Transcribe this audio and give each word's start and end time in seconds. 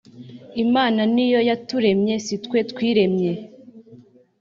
Imana 0.63 1.01
ni 1.13 1.25
yo 1.31 1.39
yaturemye 1.49 2.13
si 2.25 2.35
twe 2.43 2.59
twiremye 2.71 3.31